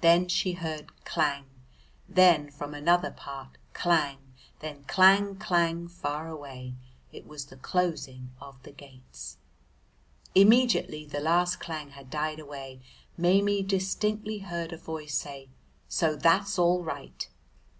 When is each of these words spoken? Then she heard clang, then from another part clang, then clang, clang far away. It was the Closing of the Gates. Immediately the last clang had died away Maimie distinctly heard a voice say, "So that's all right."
Then 0.00 0.28
she 0.28 0.52
heard 0.52 1.04
clang, 1.04 1.46
then 2.08 2.52
from 2.52 2.72
another 2.72 3.10
part 3.10 3.58
clang, 3.74 4.18
then 4.60 4.84
clang, 4.84 5.38
clang 5.40 5.88
far 5.88 6.28
away. 6.28 6.74
It 7.10 7.26
was 7.26 7.46
the 7.46 7.56
Closing 7.56 8.30
of 8.40 8.62
the 8.62 8.70
Gates. 8.70 9.38
Immediately 10.36 11.04
the 11.06 11.18
last 11.18 11.56
clang 11.56 11.90
had 11.90 12.10
died 12.10 12.38
away 12.38 12.80
Maimie 13.16 13.64
distinctly 13.64 14.38
heard 14.38 14.72
a 14.72 14.78
voice 14.78 15.16
say, 15.16 15.48
"So 15.88 16.14
that's 16.14 16.56
all 16.56 16.84
right." 16.84 17.28